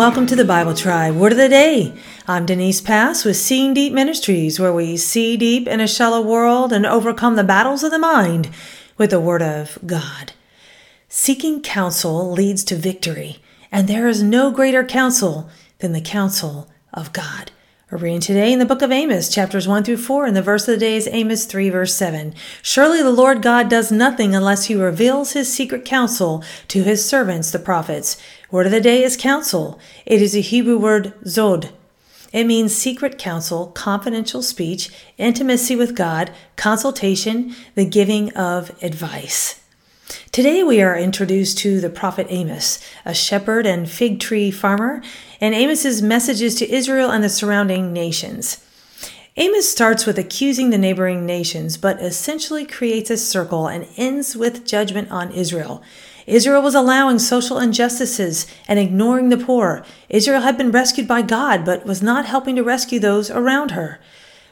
[0.00, 1.92] welcome to the Bible Tribe Word of the Day.
[2.26, 6.72] I'm Denise Pass with Seeing Deep Ministries, where we see deep in a shallow world
[6.72, 8.48] and overcome the battles of the mind
[8.96, 10.32] with the Word of God.
[11.10, 17.12] Seeking counsel leads to victory, and there is no greater counsel than the counsel of
[17.12, 17.52] God.
[17.90, 20.68] We're reading today in the book of Amos, chapters 1 through 4, and the verse
[20.68, 22.32] of the day is Amos 3, verse 7.
[22.62, 27.50] Surely the Lord God does nothing unless he reveals his secret counsel to his servants,
[27.50, 28.16] the prophets.
[28.48, 29.80] Word of the day is counsel.
[30.06, 31.70] It is a Hebrew word sode.
[32.32, 39.60] It means secret counsel, confidential speech, intimacy with God, consultation, the giving of advice.
[40.32, 45.02] Today we are introduced to the prophet Amos, a shepherd and fig tree farmer,
[45.40, 48.64] and Amos's messages to Israel and the surrounding nations.
[49.36, 54.66] Amos starts with accusing the neighboring nations, but essentially creates a circle and ends with
[54.66, 55.82] judgment on Israel.
[56.26, 59.84] Israel was allowing social injustices and ignoring the poor.
[60.08, 64.00] Israel had been rescued by God, but was not helping to rescue those around her.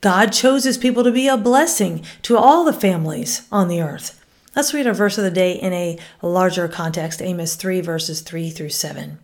[0.00, 4.21] God chose his people to be a blessing to all the families on the earth.
[4.54, 8.50] Let's read our verse of the day in a larger context Amos 3, verses 3
[8.50, 9.18] through 7.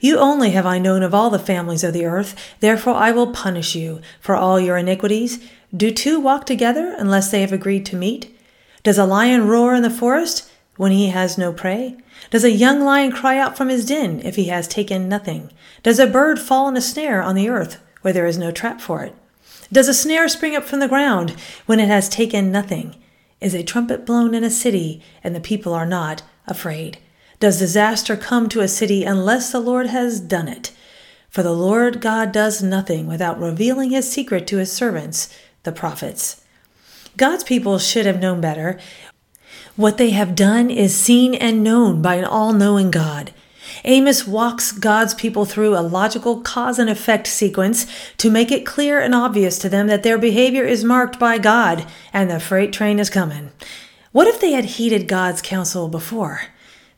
[0.00, 3.32] You only have I known of all the families of the earth, therefore I will
[3.32, 5.38] punish you for all your iniquities.
[5.74, 8.36] Do two walk together unless they have agreed to meet?
[8.82, 11.96] Does a lion roar in the forest when he has no prey?
[12.30, 15.52] Does a young lion cry out from his den if he has taken nothing?
[15.84, 18.80] Does a bird fall in a snare on the earth where there is no trap
[18.80, 19.14] for it?
[19.70, 22.96] Does a snare spring up from the ground when it has taken nothing?
[23.40, 26.98] Is a trumpet blown in a city, and the people are not afraid?
[27.38, 30.72] Does disaster come to a city unless the Lord has done it?
[31.28, 35.28] For the Lord God does nothing without revealing his secret to his servants,
[35.64, 36.42] the prophets.
[37.18, 38.78] God's people should have known better.
[39.76, 43.34] What they have done is seen and known by an all knowing God.
[43.84, 47.86] Amos walks God's people through a logical cause and effect sequence
[48.18, 51.86] to make it clear and obvious to them that their behavior is marked by God
[52.12, 53.50] and the freight train is coming.
[54.12, 56.42] What if they had heeded God's counsel before?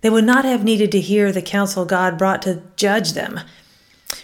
[0.01, 3.41] They would not have needed to hear the counsel God brought to judge them.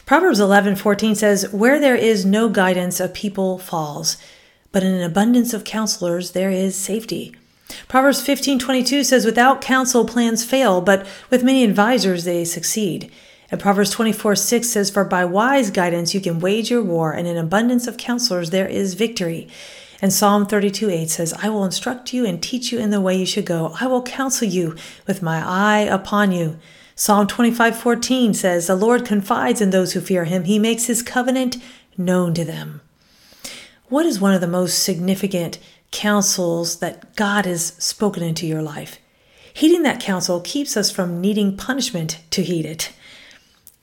[0.07, 4.17] Proverbs 11:14 says, "Where there is no guidance, a people falls,
[4.71, 7.35] but in an abundance of counselors there is safety."
[7.89, 13.11] Proverbs 15:22 says without counsel plans fail, but with many advisors they succeed.
[13.51, 17.37] And Proverbs 24:6 says for by wise guidance you can wage your war and in
[17.37, 19.49] abundance of counselors there is victory.
[20.03, 23.25] And Psalm 32:8 says, I will instruct you and teach you in the way you
[23.25, 23.75] should go.
[23.81, 26.59] I will counsel you with my eye upon you.
[26.97, 30.45] Psalm 25:14 says, The Lord confides in those who fear him.
[30.45, 31.57] He makes his covenant
[31.97, 32.81] known to them.
[33.89, 35.59] What is one of the most significant
[35.95, 38.99] counsels that God has spoken into your life.
[39.55, 42.93] Heeding that counsel keeps us from needing punishment to heed it.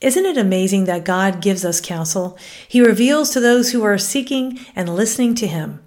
[0.02, 2.36] Isn't it amazing that God gives us counsel?
[2.68, 5.82] He reveals to those who are seeking and listening to Him.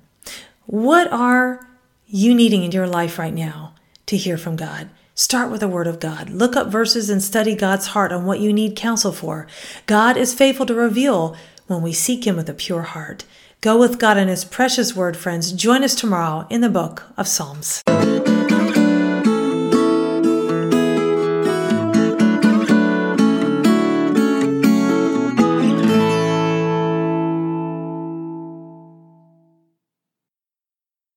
[0.65, 1.67] What are
[2.07, 3.75] you needing in your life right now
[4.07, 4.89] to hear from God?
[5.13, 6.29] Start with the Word of God.
[6.31, 9.47] Look up verses and study God's heart on what you need counsel for.
[9.85, 11.35] God is faithful to reveal
[11.67, 13.25] when we seek Him with a pure heart.
[13.61, 15.51] Go with God and His precious word, friends.
[15.51, 17.83] Join us tomorrow in the book of Psalms.